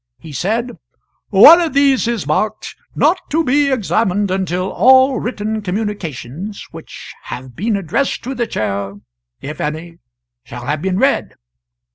He 0.17 0.33
said: 0.33 0.79
"One 1.29 1.61
of 1.61 1.73
these 1.75 2.07
is 2.07 2.25
marked, 2.25 2.75
'Not 2.95 3.19
to 3.29 3.43
be 3.43 3.69
examined 3.71 4.31
until 4.31 4.71
all 4.71 5.19
written 5.19 5.61
communications 5.61 6.65
which 6.71 7.13
have 7.25 7.55
been 7.55 7.75
addressed 7.77 8.23
to 8.23 8.33
the 8.33 8.47
Chair 8.47 8.95
if 9.41 9.61
any 9.61 9.99
shall 10.43 10.65
have 10.65 10.81
been 10.81 10.97
read.' 10.97 11.35